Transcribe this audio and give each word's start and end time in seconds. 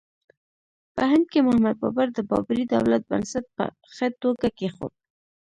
په 0.95 1.01
هند 1.11 1.25
کې 1.31 1.39
محمد 1.47 1.75
بابر 1.81 2.07
د 2.13 2.19
بابري 2.29 2.63
دولت 2.73 3.01
بنسټ 3.11 3.45
په 3.57 3.63
ښه 3.95 4.07
توګه 4.23 4.47
کېښود. 4.57 4.93